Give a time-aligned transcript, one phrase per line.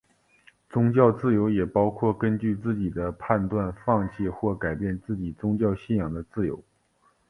[0.67, 6.59] 宗教自由也包括根据自己的判断放弃或改变自己的宗教信仰的自由。